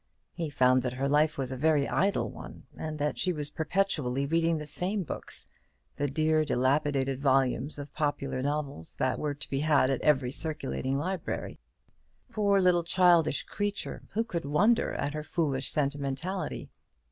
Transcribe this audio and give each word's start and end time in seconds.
He 0.33 0.49
found 0.49 0.81
that 0.81 0.93
her 0.93 1.07
life 1.07 1.37
was 1.37 1.51
a 1.51 1.55
very 1.55 1.87
idle 1.87 2.27
one, 2.31 2.63
and 2.75 2.97
that 2.97 3.19
she 3.19 3.31
was 3.31 3.51
perpetually 3.51 4.25
reading 4.25 4.57
the 4.57 4.65
same 4.65 5.03
books, 5.03 5.45
the 5.97 6.07
dear 6.09 6.43
dilapidated 6.43 7.21
volumes 7.21 7.77
of 7.77 7.93
popular 7.93 8.41
novels 8.41 8.95
that 8.95 9.19
were 9.19 9.35
to 9.35 9.49
be 9.51 9.59
had 9.59 9.91
at 9.91 10.01
every 10.01 10.31
circulating 10.31 10.97
library. 10.97 11.59
Poor 12.31 12.59
little 12.59 12.83
childish 12.83 13.43
creature, 13.43 14.01
who 14.13 14.23
could 14.23 14.43
wonder 14.43 14.91
at 14.95 15.13
her 15.13 15.21
foolish 15.23 15.69
sentimentality? 15.69 16.71